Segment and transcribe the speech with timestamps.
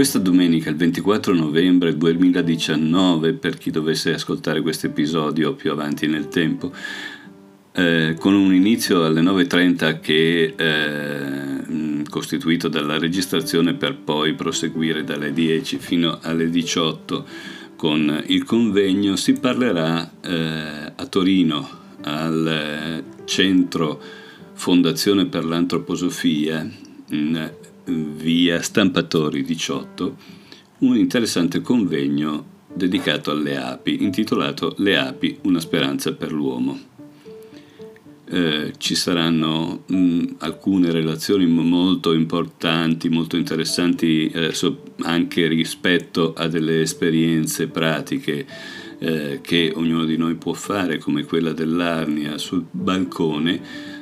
[0.00, 6.28] Questa domenica, il 24 novembre 2019, per chi dovesse ascoltare questo episodio più avanti nel
[6.28, 6.72] tempo,
[7.72, 15.34] eh, con un inizio alle 9.30 che eh, costituito dalla registrazione per poi proseguire dalle
[15.34, 17.26] 10 fino alle 18
[17.76, 21.68] con il convegno, si parlerà eh, a Torino
[22.04, 24.00] al centro
[24.54, 26.66] Fondazione per l'Antroposofia
[27.10, 27.50] in
[27.90, 30.16] via Stampatori 18
[30.80, 36.78] un interessante convegno dedicato alle api intitolato Le api, una speranza per l'uomo.
[38.32, 46.46] Eh, ci saranno mh, alcune relazioni molto importanti, molto interessanti eh, so, anche rispetto a
[46.46, 48.46] delle esperienze pratiche
[49.00, 53.60] eh, che ognuno di noi può fare, come quella dell'Arnia sul balcone,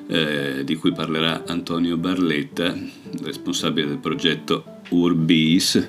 [0.08, 2.74] eh, di cui parlerà Antonio Barletta,
[3.22, 5.88] responsabile del progetto Urbis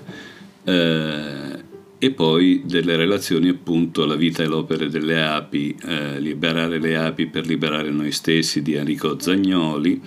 [0.63, 1.67] eh,
[1.97, 7.27] e poi delle relazioni appunto alla vita e l'opera delle api, eh, liberare le api
[7.27, 10.01] per liberare noi stessi di Enrico Zagnoli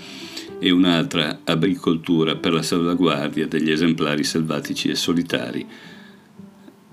[0.58, 5.66] e un'altra agricoltura per la salvaguardia degli esemplari selvatici e solitari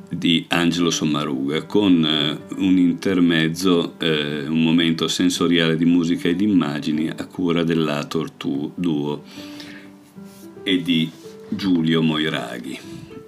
[0.09, 6.43] di Angelo Sommaruga con eh, un intermezzo, eh, un momento sensoriale di musica e di
[6.43, 8.31] immagini a cura dell'Ator
[8.75, 9.23] Duo
[10.63, 11.09] e di
[11.49, 12.79] Giulio Moiraghi.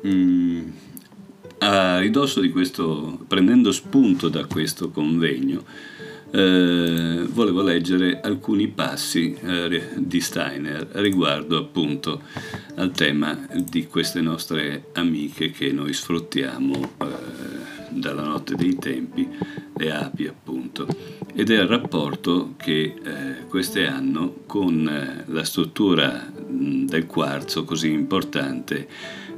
[0.07, 0.61] Mm
[1.63, 5.63] a ridosso di questo, prendendo spunto da questo convegno,
[6.31, 12.21] eh, volevo leggere alcuni passi eh, di Steiner riguardo appunto
[12.75, 17.49] al tema di queste nostre amiche che noi sfruttiamo eh,
[17.89, 19.27] dalla notte dei tempi,
[19.75, 20.87] le api appunto,
[21.33, 27.65] ed è il rapporto che eh, queste hanno con eh, la struttura mh, del quarzo
[27.65, 28.87] così importante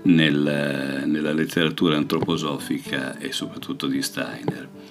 [0.03, 4.82] nel, nella letteratura antroposofica e soprattutto di Steiner.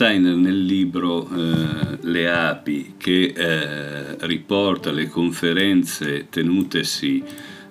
[0.00, 7.22] Steiner nel libro eh, Le api che eh, riporta le conferenze tenutesi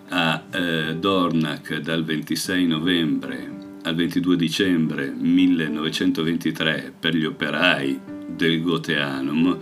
[0.09, 3.51] a eh, Dornach dal 26 novembre
[3.81, 9.57] al 22 dicembre 1923 per gli operai del Goteanum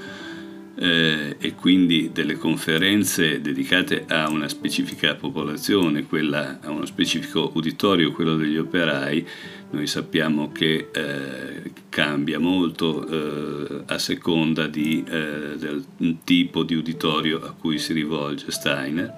[0.80, 8.12] eh, e quindi delle conferenze dedicate a una specifica popolazione, quella, a uno specifico uditorio,
[8.12, 9.28] quello degli operai,
[9.70, 15.84] noi sappiamo che eh, cambia molto eh, a seconda di, eh, del
[16.24, 19.14] tipo di uditorio a cui si rivolge Steiner.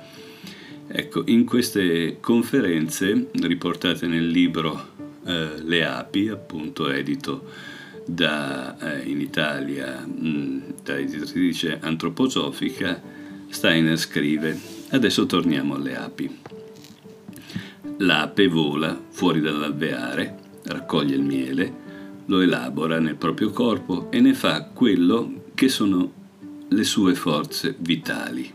[0.87, 4.87] Ecco, in queste conferenze riportate nel libro
[5.25, 7.45] eh, Le api, appunto edito
[8.07, 12.99] da, eh, in Italia mh, da editrice antroposofica,
[13.47, 16.39] Steiner scrive, adesso torniamo alle api.
[17.97, 21.87] L'ape vola fuori dall'alveare, raccoglie il miele,
[22.25, 26.11] lo elabora nel proprio corpo e ne fa quello che sono
[26.67, 28.51] le sue forze vitali.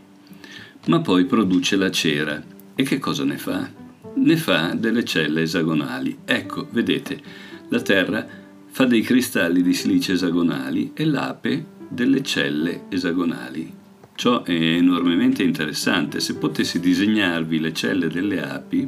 [0.87, 2.43] Ma poi produce la cera
[2.75, 3.69] e che cosa ne fa?
[4.15, 6.17] Ne fa delle celle esagonali.
[6.25, 7.21] Ecco, vedete,
[7.69, 8.27] la Terra
[8.67, 13.73] fa dei cristalli di silice esagonali e l'ape delle celle esagonali.
[14.13, 16.19] Ciò è enormemente interessante.
[16.19, 18.87] Se potessi disegnarvi le celle delle api,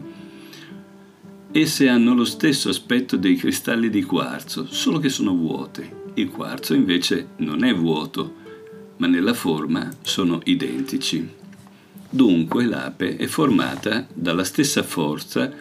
[1.52, 6.06] esse hanno lo stesso aspetto dei cristalli di quarzo, solo che sono vuote.
[6.14, 8.36] Il quarzo invece non è vuoto,
[8.98, 11.28] ma nella forma sono identici.
[12.10, 15.52] Dunque l'ape è formata dalla stessa forza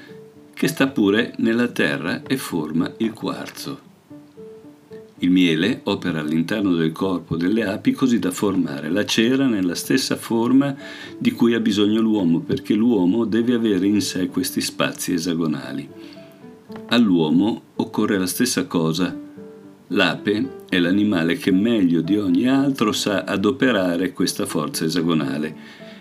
[0.53, 3.81] che sta pure nella terra e forma il quarzo.
[5.21, 10.15] Il miele opera all'interno del corpo delle api così da formare la cera nella stessa
[10.15, 10.77] forma
[11.17, 15.89] di cui ha bisogno l'uomo, perché l'uomo deve avere in sé questi spazi esagonali.
[16.89, 19.17] All'uomo occorre la stessa cosa.
[19.89, 25.57] L'ape è l'animale che meglio di ogni altro sa adoperare questa forza esagonale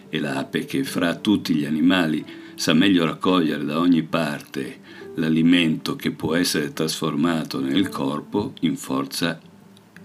[0.10, 2.26] e l'ape che fra tutti gli animali
[2.56, 4.84] sa meglio raccogliere da ogni parte
[5.16, 9.40] l'alimento che può essere trasformato nel corpo in forza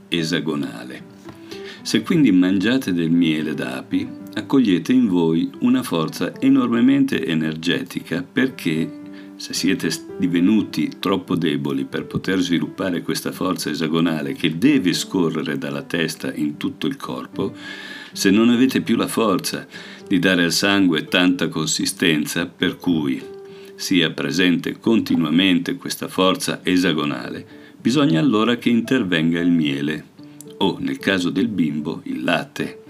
[0.09, 1.19] esagonale.
[1.83, 8.99] Se quindi mangiate del miele d'api, accogliete in voi una forza enormemente energetica perché
[9.37, 15.83] se siete divenuti troppo deboli per poter sviluppare questa forza esagonale che deve scorrere dalla
[15.83, 17.55] testa in tutto il corpo,
[18.13, 19.67] se non avete più la forza
[20.07, 23.23] di dare al sangue tanta consistenza per cui
[23.81, 27.47] sia presente continuamente questa forza esagonale,
[27.81, 30.05] bisogna allora che intervenga il miele
[30.59, 32.83] o, nel caso del bimbo, il latte.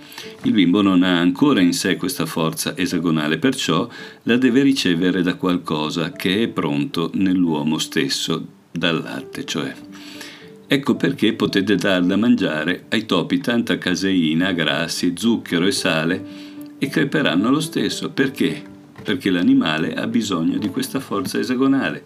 [0.42, 3.88] Il bimbo non ha ancora in sé questa forza esagonale, perciò
[4.24, 9.72] la deve ricevere da qualcosa che è pronto nell'uomo stesso, dal latte cioè.
[10.66, 16.24] Ecco perché potete dar da mangiare ai topi tanta caseina, grassi, zucchero e sale
[16.78, 18.10] e creperanno lo stesso.
[18.10, 18.78] Perché?
[19.02, 22.04] Perché l'animale ha bisogno di questa forza esagonale.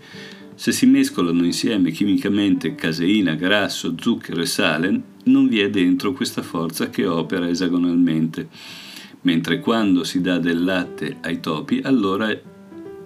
[0.55, 6.43] Se si mescolano insieme chimicamente caseina, grasso, zucchero e sale, non vi è dentro questa
[6.43, 8.49] forza che opera esagonalmente.
[9.23, 12.33] Mentre quando si dà del latte ai topi, allora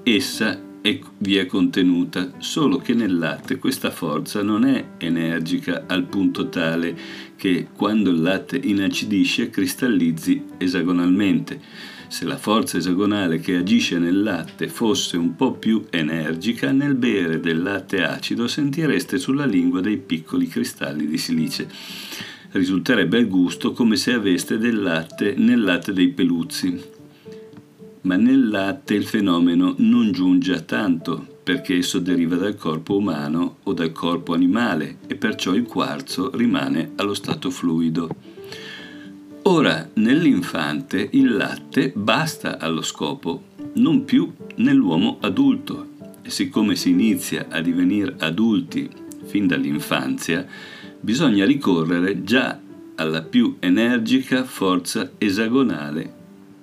[0.03, 6.05] essa è, vi è contenuta, solo che nel latte questa forza non è energica al
[6.05, 6.97] punto tale
[7.37, 11.61] che quando il latte inacidisce cristallizzi esagonalmente
[12.09, 17.39] se la forza esagonale che agisce nel latte fosse un po' più energica, nel bere
[17.39, 21.69] del latte acido sentireste sulla lingua dei piccoli cristalli di silice.
[22.51, 26.81] Risulterebbe al gusto come se aveste del latte nel latte dei peluzzi.
[28.03, 33.59] Ma nel latte il fenomeno non giunge a tanto, perché esso deriva dal corpo umano
[33.65, 38.28] o dal corpo animale e perciò il quarzo rimane allo stato fluido.
[39.51, 43.45] Ora, nell'infante il latte basta allo scopo,
[43.77, 45.89] non più nell'uomo adulto.
[46.21, 48.91] E siccome si inizia a divenire adulti
[49.25, 50.47] fin dall'infanzia,
[51.01, 52.61] bisogna ricorrere già
[52.97, 56.15] alla più energica forza esagonale,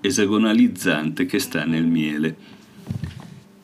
[0.01, 2.37] esagonalizzante che sta nel miele.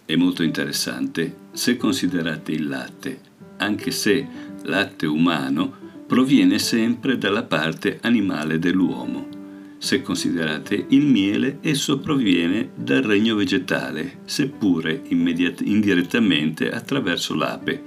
[0.04, 3.22] È molto interessante se considerate il latte,
[3.58, 4.28] anche se
[4.64, 5.81] latte umano
[6.12, 9.30] proviene sempre dalla parte animale dell'uomo.
[9.78, 17.82] Se considerate il miele, esso proviene dal regno vegetale, seppure immediat- indirettamente attraverso l'ape.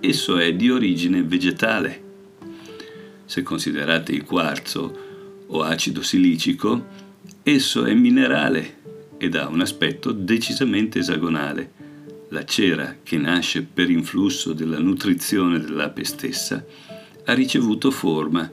[0.00, 2.02] Esso è di origine vegetale.
[3.26, 6.86] Se considerate il quarzo o acido silicico,
[7.42, 8.78] esso è minerale
[9.18, 11.72] ed ha un aspetto decisamente esagonale.
[12.30, 16.64] La cera, che nasce per influsso della nutrizione dell'ape stessa,
[17.24, 18.50] ha ricevuto forma,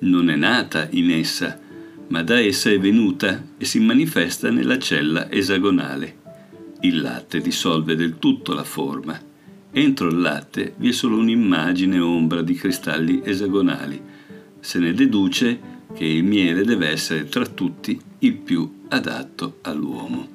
[0.00, 1.58] non è nata in essa,
[2.08, 6.22] ma da essa è venuta e si manifesta nella cella esagonale.
[6.80, 9.18] Il latte dissolve del tutto la forma.
[9.70, 14.00] Entro il latte vi è solo un'immagine ombra di cristalli esagonali.
[14.60, 20.28] Se ne deduce che il miele deve essere tra tutti il più adatto all'uomo.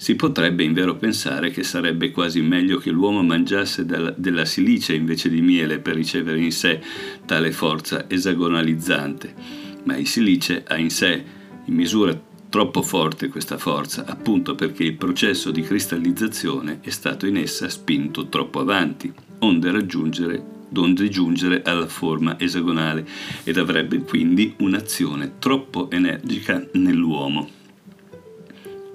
[0.00, 5.40] Si potrebbe invero pensare che sarebbe quasi meglio che l'uomo mangiasse della silice invece di
[5.40, 6.80] miele per ricevere in sé
[7.26, 9.34] tale forza esagonalizzante,
[9.82, 11.24] ma il silice ha in sé
[11.64, 12.16] in misura
[12.48, 18.28] troppo forte questa forza, appunto perché il processo di cristallizzazione è stato in essa spinto
[18.28, 23.04] troppo avanti, onde raggiungere donde giungere alla forma esagonale
[23.42, 27.57] ed avrebbe quindi un'azione troppo energica nell'uomo.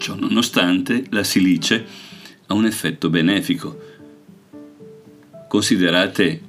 [0.04, 1.86] Ciò nonostante, la silice
[2.48, 3.80] ha un effetto benefico.
[5.48, 6.42] Considerate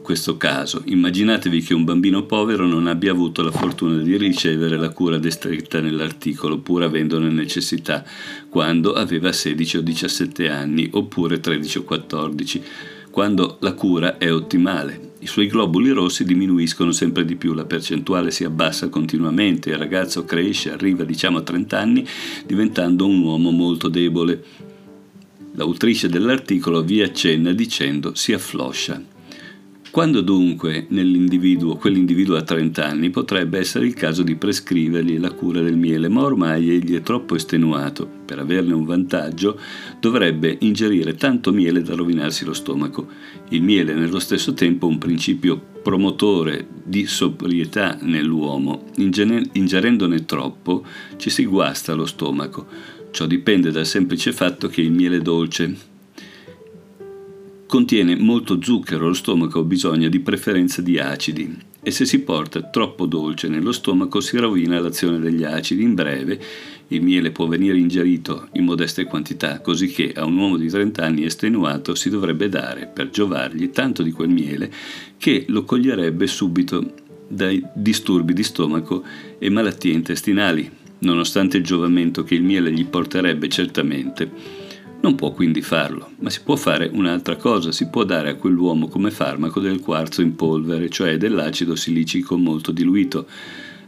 [0.00, 4.88] questo caso, immaginatevi che un bambino povero non abbia avuto la fortuna di ricevere la
[4.88, 8.02] cura descritta nell'articolo, pur avendone necessità,
[8.48, 12.62] quando aveva 16 o 17 anni, oppure 13 o 14,
[13.10, 15.12] quando la cura è ottimale.
[15.24, 20.26] I suoi globuli rossi diminuiscono sempre di più, la percentuale si abbassa continuamente, il ragazzo
[20.26, 22.06] cresce, arriva diciamo a 30 anni
[22.44, 24.44] diventando un uomo molto debole.
[25.52, 29.13] L'autrice dell'articolo vi accenna dicendo si affloscia.
[29.94, 35.60] Quando dunque nell'individuo, quell'individuo ha 30 anni, potrebbe essere il caso di prescrivergli la cura
[35.60, 38.10] del miele, ma ormai egli è troppo estenuato.
[38.24, 39.56] Per averne un vantaggio
[40.00, 43.06] dovrebbe ingerire tanto miele da rovinarsi lo stomaco.
[43.50, 48.86] Il miele è nello stesso tempo un principio promotore di sobrietà nell'uomo.
[48.96, 50.84] Ingerendone troppo
[51.18, 52.66] ci si guasta lo stomaco.
[53.12, 55.92] Ciò dipende dal semplice fatto che il miele dolce,
[57.74, 62.62] Contiene molto zucchero, lo stomaco ha bisogno di preferenza di acidi e se si porta
[62.62, 65.82] troppo dolce nello stomaco si rovina l'azione degli acidi.
[65.82, 66.40] In breve,
[66.86, 71.02] il miele può venire ingerito in modeste quantità, così che a un uomo di 30
[71.02, 74.70] anni estenuato si dovrebbe dare, per giovargli, tanto di quel miele
[75.18, 76.94] che lo coglierebbe subito
[77.26, 79.02] dai disturbi di stomaco
[79.36, 84.62] e malattie intestinali, nonostante il giovamento che il miele gli porterebbe certamente
[85.04, 88.88] non può quindi farlo, ma si può fare un'altra cosa, si può dare a quell'uomo
[88.88, 93.26] come farmaco del quarzo in polvere, cioè dell'acido silicico molto diluito.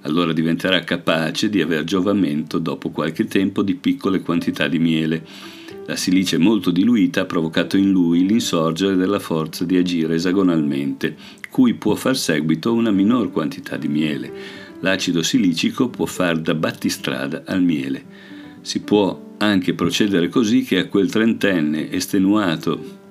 [0.03, 5.25] Allora diventerà capace di aver giovamento dopo qualche tempo di piccole quantità di miele.
[5.87, 11.17] La silice molto diluita ha provocato in lui l'insorgere della forza di agire esagonalmente,
[11.49, 14.31] cui può far seguito una minor quantità di miele.
[14.81, 18.05] L'acido silicico può far da battistrada al miele.
[18.61, 23.05] Si può anche procedere così che a quel trentenne estenuato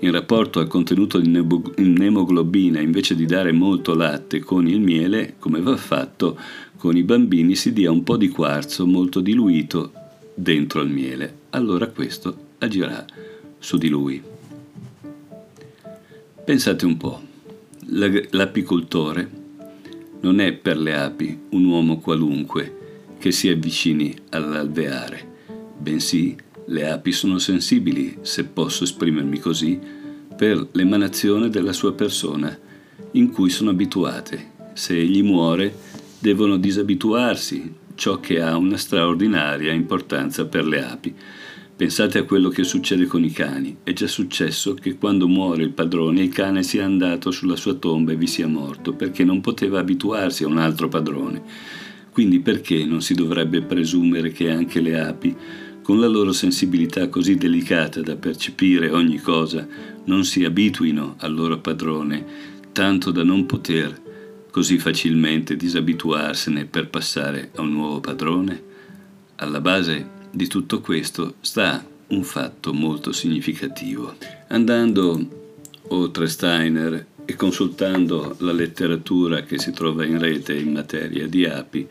[0.00, 1.30] in rapporto al contenuto di
[1.76, 6.38] nemoglobina, invece di dare molto latte con il miele, come va fatto
[6.76, 9.92] con i bambini, si dia un po' di quarzo molto diluito
[10.34, 11.38] dentro il miele.
[11.50, 13.04] Allora questo agirà
[13.58, 14.22] su di lui.
[16.44, 17.22] Pensate un po',
[17.86, 19.30] l'apicoltore
[20.20, 25.33] non è per le api un uomo qualunque che si avvicini all'alveare,
[25.84, 26.34] bensì
[26.66, 29.78] le api sono sensibili, se posso esprimermi così,
[30.34, 32.58] per l'emanazione della sua persona,
[33.12, 34.52] in cui sono abituate.
[34.72, 35.76] Se egli muore,
[36.18, 41.14] devono disabituarsi, ciò che ha una straordinaria importanza per le api.
[41.76, 43.76] Pensate a quello che succede con i cani.
[43.82, 48.12] È già successo che quando muore il padrone il cane sia andato sulla sua tomba
[48.12, 51.42] e vi sia morto, perché non poteva abituarsi a un altro padrone.
[52.10, 55.36] Quindi perché non si dovrebbe presumere che anche le api,
[55.84, 59.68] con la loro sensibilità così delicata da percepire ogni cosa,
[60.04, 62.24] non si abituino al loro padrone,
[62.72, 64.00] tanto da non poter
[64.50, 68.62] così facilmente disabituarsene per passare a un nuovo padrone?
[69.36, 74.16] Alla base di tutto questo sta un fatto molto significativo.
[74.48, 75.52] Andando
[75.88, 81.86] oltre Steiner e consultando la letteratura che si trova in rete in materia di api,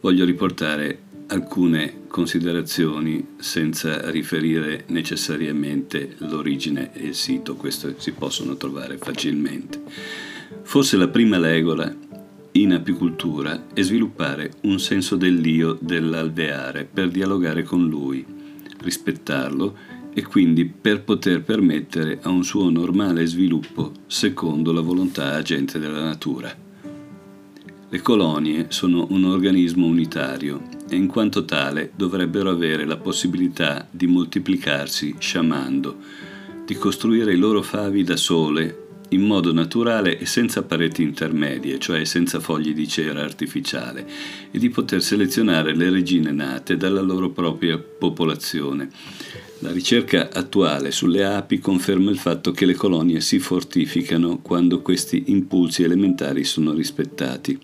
[0.00, 8.96] voglio riportare alcune considerazioni senza riferire necessariamente l'origine e il sito, questo si possono trovare
[8.96, 9.82] facilmente.
[10.62, 11.94] Forse la prima regola
[12.52, 18.24] in apicultura è sviluppare un senso dell'io dell'alveare per dialogare con lui,
[18.78, 19.76] rispettarlo
[20.14, 26.02] e quindi per poter permettere a un suo normale sviluppo secondo la volontà agente della
[26.02, 26.64] natura.
[27.88, 34.06] Le colonie sono un organismo unitario e in quanto tale dovrebbero avere la possibilità di
[34.06, 35.96] moltiplicarsi sciamando,
[36.64, 42.04] di costruire i loro favi da sole in modo naturale e senza pareti intermedie, cioè
[42.04, 44.06] senza fogli di cera artificiale,
[44.50, 48.90] e di poter selezionare le regine nate dalla loro propria popolazione.
[49.60, 55.24] La ricerca attuale sulle api conferma il fatto che le colonie si fortificano quando questi
[55.28, 57.58] impulsi elementari sono rispettati.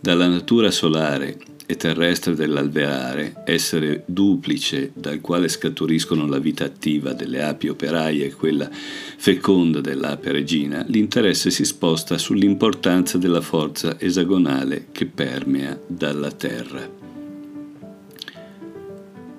[0.00, 1.38] Dalla natura solare
[1.70, 8.32] e terrestre dell'alveare, essere duplice dal quale scaturiscono la vita attiva delle api operaie e
[8.32, 16.88] quella feconda dell'ape regina, l'interesse si sposta sull'importanza della forza esagonale che permea dalla terra.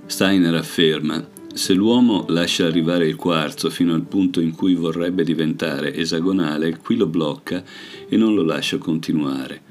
[0.06, 5.96] Steiner afferma se l'uomo lascia arrivare il quarzo fino al punto in cui vorrebbe diventare
[5.96, 7.64] esagonale, qui lo blocca
[8.08, 9.69] e non lo lascia continuare.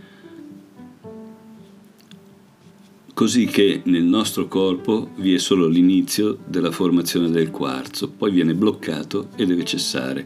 [3.18, 8.54] Così che nel nostro corpo vi è solo l'inizio della formazione del quarzo, poi viene
[8.54, 10.24] bloccato e deve cessare.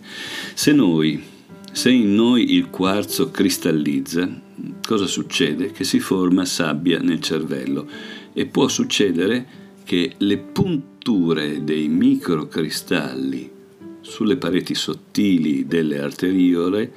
[0.52, 1.18] Se noi,
[1.72, 4.28] se in noi il quarzo cristallizza,
[4.86, 5.70] cosa succede?
[5.70, 7.88] Che si forma sabbia nel cervello
[8.34, 9.46] e può succedere
[9.84, 13.50] che le punture dei microcristalli
[14.02, 16.92] sulle pareti sottili delle arteriole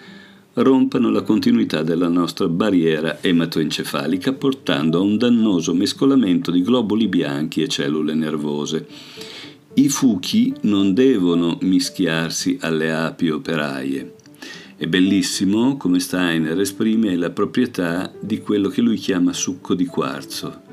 [0.55, 7.61] rompano la continuità della nostra barriera ematoencefalica portando a un dannoso mescolamento di globuli bianchi
[7.61, 8.87] e cellule nervose.
[9.73, 14.13] I fuchi non devono mischiarsi alle api operaie.
[14.77, 20.63] È bellissimo come Steiner esprime la proprietà di quello che lui chiama succo di quarzo.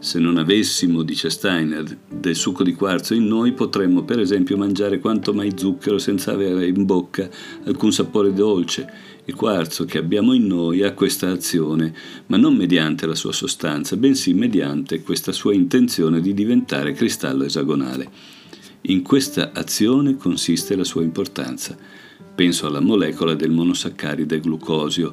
[0.00, 4.98] Se non avessimo, dice Steiner, del succo di quarzo in noi, potremmo per esempio mangiare
[4.98, 7.28] quanto mai zucchero senza avere in bocca
[7.64, 8.90] alcun sapore dolce.
[9.26, 11.92] Il quarzo che abbiamo in noi ha questa azione,
[12.26, 18.38] ma non mediante la sua sostanza, bensì mediante questa sua intenzione di diventare cristallo esagonale.
[18.82, 21.76] In questa azione consiste la sua importanza.
[22.34, 25.12] Penso alla molecola del monosaccaride glucosio,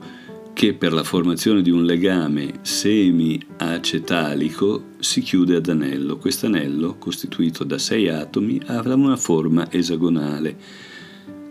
[0.53, 6.17] che per la formazione di un legame semi-acetalico si chiude ad anello.
[6.17, 10.57] Questo anello, costituito da sei atomi, ha una forma esagonale.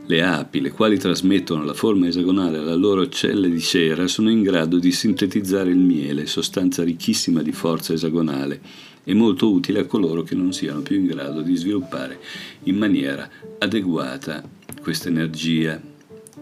[0.06, 4.42] Le api, le quali trasmettono la forma esagonale alla loro celle di cera, sono in
[4.42, 8.60] grado di sintetizzare il miele, sostanza ricchissima di forza esagonale
[9.02, 12.20] e molto utile a coloro che non siano più in grado di sviluppare
[12.64, 14.42] in maniera adeguata
[14.80, 15.80] questa energia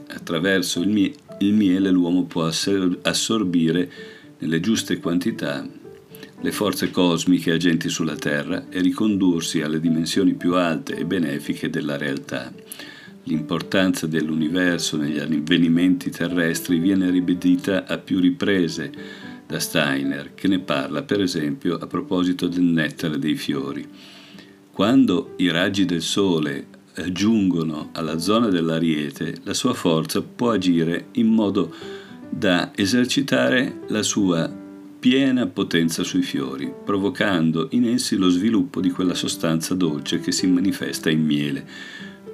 [0.09, 3.91] attraverso il, miele il miele l'uomo può assorbire
[4.39, 5.67] nelle giuste quantità
[6.41, 11.97] le forze cosmiche agenti sulla Terra e ricondursi alle dimensioni più alte e benefiche della
[11.97, 12.53] realtà.
[13.25, 18.93] L'importanza dell'universo negli avvenimenti terrestri viene ribadita a più riprese
[19.47, 23.87] da Steiner, che ne parla per esempio a proposito del nettare dei fiori.
[24.71, 26.67] Quando i raggi del sole
[27.13, 31.75] giungono alla zona dell'ariete, la sua forza può agire in modo
[32.29, 34.53] da esercitare la sua
[34.99, 40.47] piena potenza sui fiori, provocando in essi lo sviluppo di quella sostanza dolce che si
[40.47, 41.67] manifesta in miele.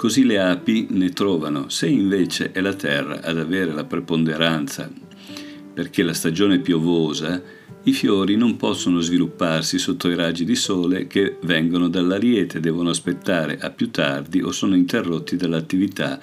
[0.00, 4.90] Così le api ne trovano, se invece è la terra ad avere la preponderanza
[5.75, 7.42] perché la stagione piovosa,
[7.83, 13.59] i fiori non possono svilupparsi sotto i raggi di sole che vengono dall'ariete, devono aspettare
[13.59, 16.19] a più tardi o sono interrotti dall'attività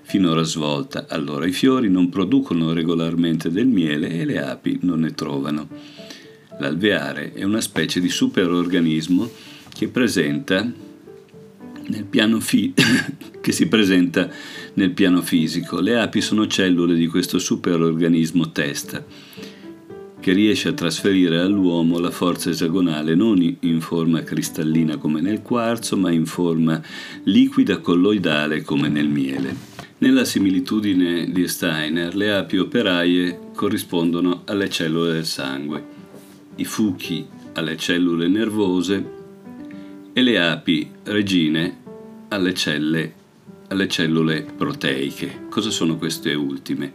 [0.00, 1.04] finora svolta.
[1.06, 5.68] Allora i fiori non producono regolarmente del miele e le api non ne trovano.
[6.60, 9.30] L'alveare è una specie di superorganismo
[9.68, 9.88] che,
[12.40, 12.74] fi-
[13.40, 14.28] che si presenta
[14.74, 15.80] nel piano fisico.
[15.80, 19.04] Le api sono cellule di questo superorganismo testa
[20.20, 25.96] che riesce a trasferire all'uomo la forza esagonale non in forma cristallina come nel quarzo,
[25.96, 26.82] ma in forma
[27.24, 29.54] liquida colloidale come nel miele.
[29.98, 35.84] Nella similitudine di Steiner, le api operaie corrispondono alle cellule del sangue,
[36.56, 39.17] i fuchi alle cellule nervose
[40.18, 41.76] e le api regine
[42.30, 43.14] alle celle
[43.68, 45.46] alle cellule proteiche.
[45.48, 46.92] Cosa sono queste ultime?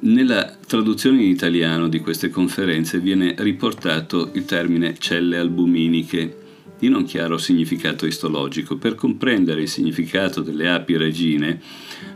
[0.00, 6.36] Nella traduzione in italiano di queste conferenze viene riportato il termine celle albuminiche
[6.78, 8.76] di non chiaro significato istologico.
[8.76, 11.60] Per comprendere il significato delle api regine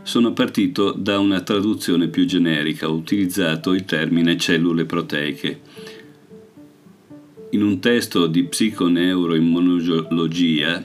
[0.03, 5.59] sono partito da una traduzione più generica, ho utilizzato il termine cellule proteiche.
[7.53, 10.83] In un testo di psiconeuroimmunologia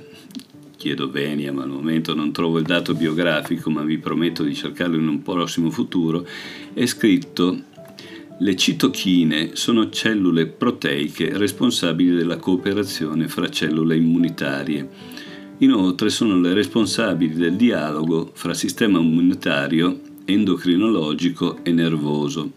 [0.77, 4.97] chiedo venia, ma al momento non trovo il dato biografico, ma vi prometto di cercarlo
[4.97, 6.27] in un prossimo futuro,
[6.75, 7.59] è scritto
[8.39, 14.87] le citochine sono cellule proteiche responsabili della cooperazione fra cellule immunitarie.
[15.61, 22.53] Inoltre sono le responsabili del dialogo fra sistema immunitario, endocrinologico e nervoso.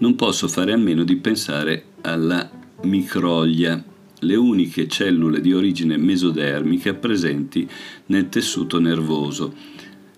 [0.00, 3.82] Non posso fare a meno di pensare alla microglia
[4.20, 7.68] le uniche cellule di origine mesodermica presenti
[8.06, 9.54] nel tessuto nervoso.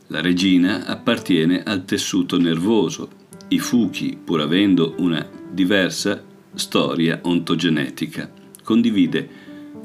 [0.08, 3.18] La regina appartiene al tessuto nervoso.
[3.48, 6.22] I fuchi, pur avendo una diversa
[6.54, 8.30] storia ontogenetica,
[8.62, 9.28] condivide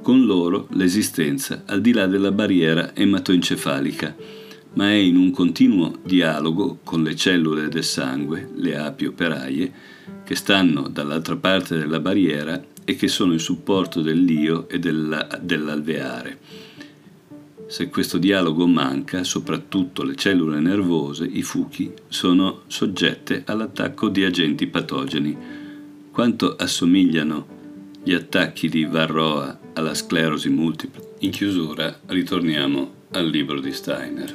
[0.01, 4.15] con loro l'esistenza al di là della barriera ematoencefalica,
[4.73, 9.71] ma è in un continuo dialogo con le cellule del sangue, le api operaie,
[10.25, 16.39] che stanno dall'altra parte della barriera e che sono il supporto dell'io e della, dell'alveare.
[17.67, 24.67] Se questo dialogo manca, soprattutto le cellule nervose, i fuchi, sono soggette all'attacco di agenti
[24.67, 25.35] patogeni.
[26.11, 27.47] Quanto assomigliano
[28.03, 31.03] gli attacchi di Varroa alla sclerosi multipla?
[31.19, 34.33] In chiusura ritorniamo al libro di Steiner.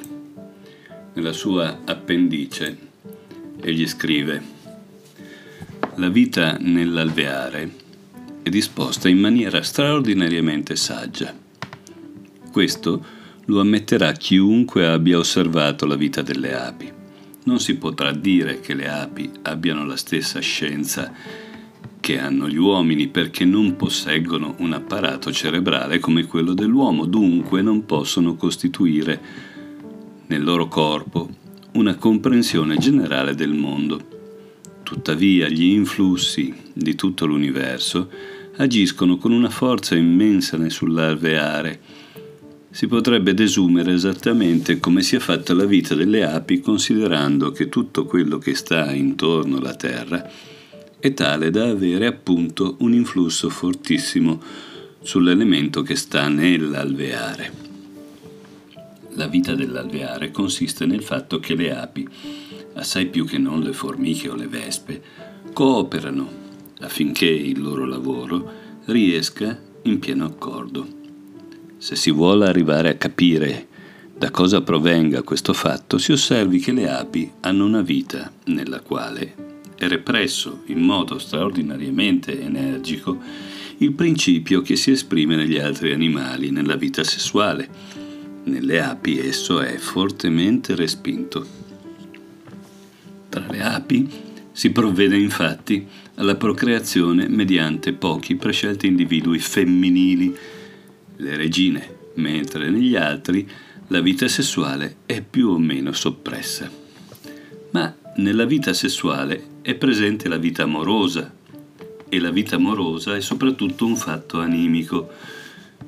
[1.14, 2.76] Nella sua appendice
[3.60, 4.58] egli scrive
[6.00, 7.74] La vita nell'alveare
[8.42, 11.30] è disposta in maniera straordinariamente saggia.
[12.50, 13.04] Questo
[13.44, 16.90] lo ammetterà chiunque abbia osservato la vita delle api.
[17.44, 21.12] Non si potrà dire che le api abbiano la stessa scienza
[22.00, 27.84] che hanno gli uomini perché non posseggono un apparato cerebrale come quello dell'uomo, dunque non
[27.84, 29.20] possono costituire
[30.28, 31.28] nel loro corpo
[31.72, 34.19] una comprensione generale del mondo.
[34.90, 38.10] Tuttavia gli influssi di tutto l'universo
[38.56, 41.80] agiscono con una forza immensa sull'alveare.
[42.70, 48.38] Si potrebbe desumere esattamente come sia fatta la vita delle api considerando che tutto quello
[48.38, 50.28] che sta intorno alla Terra
[50.98, 54.42] è tale da avere appunto un influsso fortissimo
[55.02, 57.52] sull'elemento che sta nell'alveare.
[59.10, 62.08] La vita dell'alveare consiste nel fatto che le api
[62.80, 65.02] assai più che non le formiche o le vespe,
[65.52, 66.28] cooperano
[66.80, 68.50] affinché il loro lavoro
[68.86, 70.86] riesca in pieno accordo.
[71.76, 73.68] Se si vuole arrivare a capire
[74.16, 79.48] da cosa provenga questo fatto, si osservi che le api hanno una vita nella quale
[79.76, 83.18] è represso in modo straordinariamente energico
[83.78, 87.68] il principio che si esprime negli altri animali nella vita sessuale.
[88.44, 91.59] Nelle api esso è fortemente respinto.
[93.30, 94.08] Tra le api
[94.50, 100.36] si provvede infatti alla procreazione mediante pochi prescelti individui femminili,
[101.16, 103.48] le regine, mentre negli altri
[103.86, 106.68] la vita sessuale è più o meno soppressa.
[107.70, 111.32] Ma nella vita sessuale è presente la vita amorosa
[112.08, 115.08] e la vita amorosa è soprattutto un fatto animico,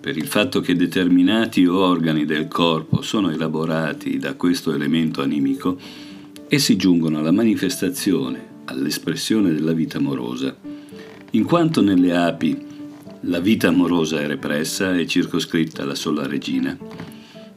[0.00, 5.78] per il fatto che determinati organi del corpo sono elaborati da questo elemento animico,
[6.54, 10.54] essi giungono alla manifestazione, all'espressione della vita amorosa.
[11.30, 12.66] In quanto nelle api
[13.20, 16.76] la vita amorosa è repressa e circoscritta alla sola regina,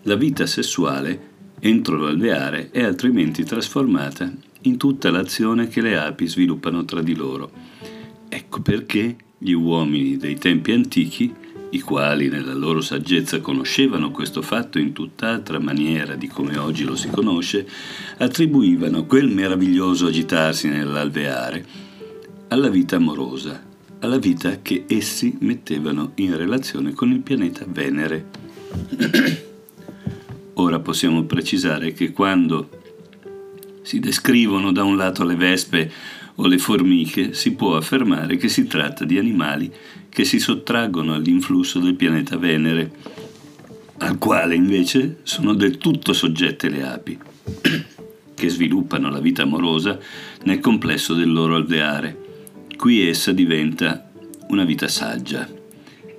[0.04, 4.32] la vita sessuale entro l'alveare è altrimenti trasformata
[4.62, 7.52] in tutta l'azione che le api sviluppano tra di loro.
[8.30, 11.34] Ecco perché gli uomini dei tempi antichi,
[11.76, 16.96] i quali nella loro saggezza conoscevano questo fatto in tutt'altra maniera di come oggi lo
[16.96, 17.68] si conosce,
[18.18, 21.66] attribuivano quel meraviglioso agitarsi nell'alveare
[22.48, 23.62] alla vita amorosa,
[24.00, 28.26] alla vita che essi mettevano in relazione con il pianeta Venere.
[30.58, 32.70] Ora possiamo precisare che quando
[33.82, 35.92] si descrivono da un lato le vespe
[36.36, 39.72] o le formiche, si può affermare che si tratta di animali
[40.16, 42.90] che si sottraggono all'influsso del pianeta Venere,
[43.98, 47.20] al quale invece sono del tutto soggette le api,
[48.34, 50.00] che sviluppano la vita amorosa
[50.44, 52.24] nel complesso del loro alveare.
[52.78, 54.10] Qui essa diventa
[54.48, 55.46] una vita saggia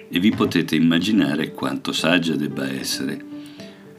[0.09, 3.35] e vi potete immaginare quanto saggia debba essere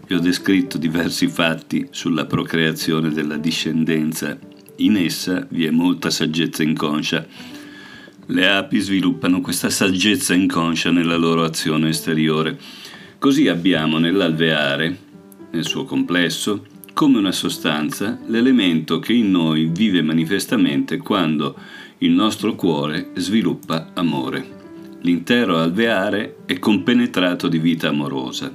[0.07, 4.39] vi ho descritto diversi fatti sulla procreazione della discendenza.
[4.77, 7.27] In essa vi è molta saggezza inconscia.
[8.29, 12.57] Le api sviluppano questa saggezza inconscia nella loro azione esteriore.
[13.17, 14.97] Così abbiamo nell'alveare,
[15.51, 21.55] nel suo complesso, come una sostanza, l'elemento che in noi vive manifestamente quando
[21.99, 24.55] il nostro cuore sviluppa amore.
[25.03, 28.53] L'intero alveare è compenetrato di vita amorosa.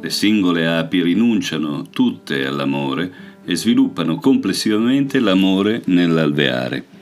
[0.00, 3.12] Le singole api rinunciano tutte all'amore
[3.44, 6.97] e sviluppano complessivamente l'amore nell'alveare.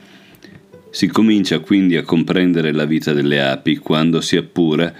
[0.97, 4.91] Si comincia quindi a comprendere la vita delle api quando si appura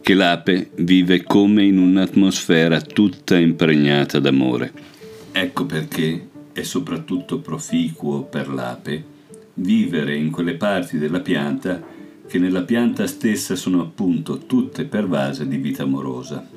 [0.00, 4.72] che l'ape vive come in un'atmosfera tutta impregnata d'amore.
[5.32, 9.04] Ecco perché è soprattutto proficuo per l'ape
[9.54, 11.82] vivere in quelle parti della pianta
[12.28, 16.48] che nella pianta stessa sono appunto tutte pervase di vita amorosa.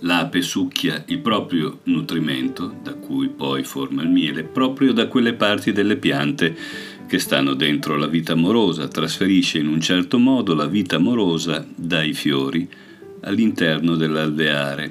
[0.00, 5.72] L'ape succhia il proprio nutrimento, da cui poi forma il miele, proprio da quelle parti
[5.72, 6.56] delle piante
[7.06, 12.14] che stanno dentro la vita amorosa, trasferisce in un certo modo la vita amorosa dai
[12.14, 12.66] fiori
[13.22, 14.90] all'interno dell'alveare.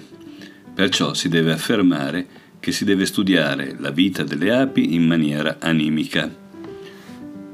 [0.75, 2.27] Perciò si deve affermare
[2.59, 6.48] che si deve studiare la vita delle api in maniera animica.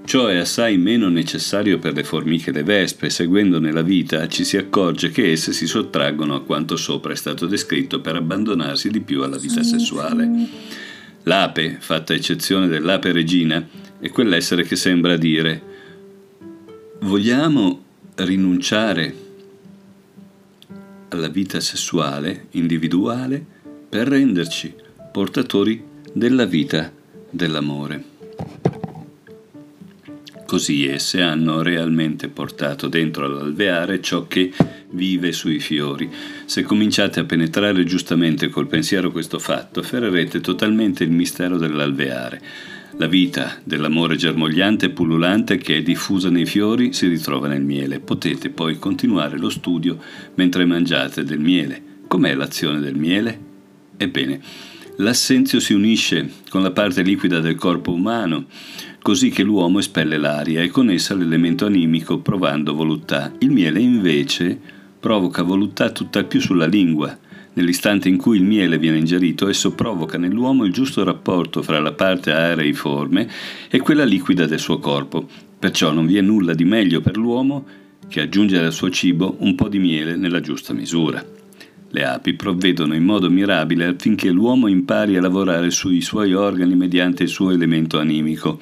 [0.05, 4.43] Ciò è assai meno necessario per le formiche e le vespe, seguendone la vita ci
[4.43, 9.01] si accorge che esse si sottraggono a quanto sopra è stato descritto per abbandonarsi di
[9.01, 10.29] più alla vita sessuale.
[11.23, 13.67] L'ape, fatta eccezione dell'ape regina,
[13.99, 15.73] è quell'essere che sembra dire
[16.99, 17.83] vogliamo
[18.15, 19.15] rinunciare
[21.09, 23.43] alla vita sessuale individuale
[23.89, 24.71] per renderci
[25.11, 26.91] portatori della vita
[27.31, 28.14] dell'amore.
[30.55, 34.53] Così esse hanno realmente portato dentro l'alveare ciò che
[34.91, 36.09] vive sui fiori.
[36.45, 42.41] Se cominciate a penetrare giustamente col pensiero questo fatto, afferrerete totalmente il mistero dell'alveare.
[42.95, 47.99] La vita dell'amore germogliante e pullulante che è diffusa nei fiori si ritrova nel miele.
[47.99, 49.97] Potete poi continuare lo studio
[50.35, 51.83] mentre mangiate del miele.
[52.07, 53.39] Com'è l'azione del miele?
[53.97, 54.39] Ebbene,
[54.99, 58.45] l'assenzio si unisce con la parte liquida del corpo umano
[59.05, 63.31] così che l'uomo espelle l'aria e con essa l'elemento animico provando voluttà.
[63.37, 64.59] Il miele invece
[64.99, 67.15] provoca voluttà tutt'al più sulla lingua.
[67.53, 71.91] Nell'istante in cui il miele viene ingerito, esso provoca nell'uomo il giusto rapporto fra la
[71.91, 73.29] parte areiforme
[73.69, 75.29] e quella liquida del suo corpo.
[75.59, 77.63] Perciò non vi è nulla di meglio per l'uomo
[78.07, 81.23] che aggiungere al suo cibo un po' di miele nella giusta misura.
[81.89, 87.21] Le api provvedono in modo mirabile affinché l'uomo impari a lavorare sui suoi organi mediante
[87.21, 88.59] il suo elemento animico.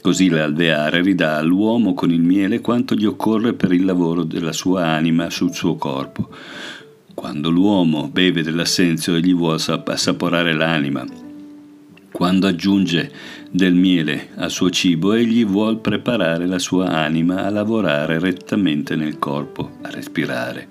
[0.00, 4.86] Così l'alveare ridà all'uomo con il miele quanto gli occorre per il lavoro della sua
[4.86, 6.28] anima sul suo corpo.
[7.14, 11.04] Quando l'uomo beve dell'assenzio egli vuole assaporare l'anima.
[12.12, 13.12] Quando aggiunge
[13.50, 19.18] del miele al suo cibo egli vuole preparare la sua anima a lavorare rettamente nel
[19.18, 20.68] corpo, a respirare.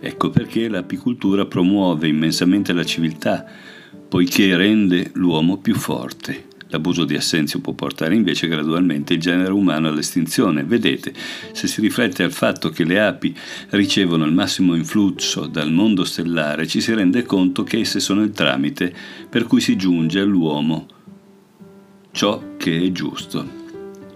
[0.00, 3.44] Ecco perché l'apicoltura promuove immensamente la civiltà,
[4.08, 6.50] poiché rende l'uomo più forte.
[6.72, 10.64] L'abuso di assenzio può portare invece gradualmente il genere umano all'estinzione.
[10.64, 11.12] Vedete,
[11.52, 13.36] se si riflette al fatto che le api
[13.70, 18.30] ricevono il massimo influsso dal mondo stellare, ci si rende conto che esse sono il
[18.30, 18.90] tramite
[19.28, 20.86] per cui si giunge all'uomo
[22.10, 23.60] ciò che è giusto.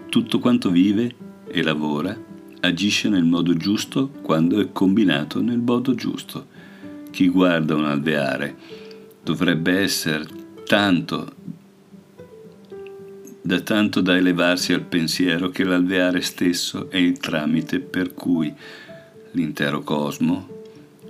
[0.09, 1.13] Tutto quanto vive
[1.47, 2.17] e lavora
[2.61, 6.47] agisce nel modo giusto quando è combinato nel modo giusto.
[7.11, 8.55] Chi guarda un alveare
[9.23, 10.25] dovrebbe essere
[10.65, 11.36] tanto
[13.47, 18.53] da tanto da elevarsi al pensiero che l'alveare stesso è il tramite per cui
[19.31, 20.49] l'intero cosmo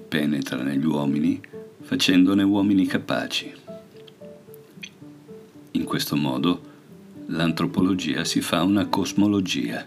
[0.07, 1.41] penetra negli uomini
[1.81, 3.51] facendone uomini capaci.
[5.71, 6.61] In questo modo
[7.25, 9.83] l'antropologia si fa una cosmologia